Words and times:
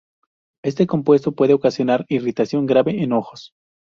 Este 0.63 0.87
compuesto 0.87 1.33
puede 1.33 1.53
ocasionar 1.53 2.07
irritación 2.09 2.65
grave 2.65 3.03
en 3.03 3.13
ojos. 3.13 3.53